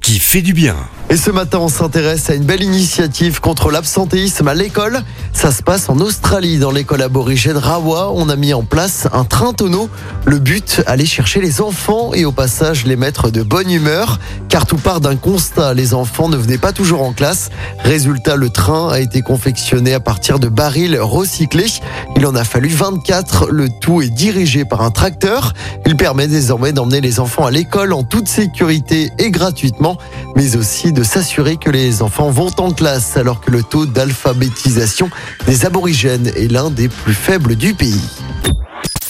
qui 0.00 0.18
fait 0.18 0.42
du 0.42 0.52
bien. 0.52 0.76
Et 1.10 1.16
ce 1.16 1.30
matin, 1.30 1.58
on 1.60 1.68
s'intéresse 1.68 2.28
à 2.28 2.34
une 2.34 2.44
belle 2.44 2.62
initiative 2.62 3.40
contre 3.40 3.70
l'absentéisme 3.70 4.46
à 4.46 4.52
l'école. 4.52 5.00
Ça 5.32 5.50
se 5.50 5.62
passe 5.62 5.88
en 5.88 6.00
Australie, 6.00 6.58
dans 6.58 6.70
l'école 6.70 7.00
aborigène 7.00 7.56
Rawa. 7.56 8.12
On 8.12 8.28
a 8.28 8.36
mis 8.36 8.52
en 8.52 8.62
place 8.62 9.08
un 9.14 9.24
train 9.24 9.54
tonneau. 9.54 9.88
Le 10.26 10.38
but, 10.38 10.82
aller 10.86 11.06
chercher 11.06 11.40
les 11.40 11.62
enfants 11.62 12.12
et 12.12 12.26
au 12.26 12.32
passage 12.32 12.84
les 12.84 12.96
mettre 12.96 13.30
de 13.30 13.42
bonne 13.42 13.70
humeur. 13.70 14.18
Car 14.50 14.66
tout 14.66 14.76
part 14.76 15.00
d'un 15.00 15.16
constat, 15.16 15.72
les 15.72 15.94
enfants 15.94 16.28
ne 16.28 16.36
venaient 16.36 16.58
pas 16.58 16.72
toujours 16.72 17.02
en 17.02 17.14
classe. 17.14 17.48
Résultat, 17.78 18.36
le 18.36 18.50
train 18.50 18.90
a 18.90 19.00
été 19.00 19.22
confectionné 19.22 19.94
à 19.94 20.00
partir 20.00 20.38
de 20.38 20.48
barils 20.48 20.98
recyclés. 21.00 21.72
Il 22.16 22.26
en 22.26 22.34
a 22.34 22.44
fallu 22.44 22.68
24. 22.68 23.48
Le 23.50 23.68
tout 23.80 24.02
est 24.02 24.10
dirigé 24.10 24.66
par 24.66 24.82
un 24.82 24.90
tracteur. 24.90 25.54
Il 25.86 25.96
permet 25.96 26.26
désormais 26.26 26.72
d'emmener 26.72 27.00
les 27.00 27.18
enfants 27.18 27.46
à 27.46 27.50
l'école 27.50 27.94
en 27.94 28.02
toute 28.02 28.28
sécurité 28.28 29.10
et 29.18 29.30
gratuitement, 29.30 29.87
mais 30.36 30.56
aussi 30.56 30.92
de 30.92 31.02
s'assurer 31.02 31.56
que 31.56 31.70
les 31.70 32.02
enfants 32.02 32.30
vont 32.30 32.50
en 32.58 32.72
classe 32.72 33.16
alors 33.16 33.40
que 33.40 33.50
le 33.50 33.62
taux 33.62 33.86
d'alphabétisation 33.86 35.10
des 35.46 35.64
aborigènes 35.64 36.32
est 36.36 36.50
l'un 36.50 36.70
des 36.70 36.88
plus 36.88 37.14
faibles 37.14 37.56
du 37.56 37.74
pays. 37.74 38.00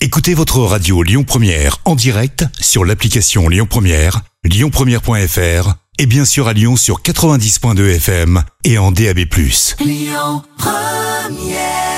Écoutez 0.00 0.34
votre 0.34 0.60
radio 0.60 1.02
Lyon 1.02 1.24
Première 1.24 1.78
en 1.84 1.96
direct 1.96 2.44
sur 2.60 2.84
l'application 2.84 3.48
Lyon 3.48 3.66
Première, 3.68 4.20
lyonpremière.fr 4.44 5.74
et 5.98 6.06
bien 6.06 6.24
sûr 6.24 6.46
à 6.46 6.52
Lyon 6.52 6.76
sur 6.76 7.02
90.2 7.02 7.96
FM 7.96 8.42
et 8.64 8.78
en 8.78 8.92
DAB+. 8.92 9.18
Lyon 9.80 10.42
Première 10.56 11.97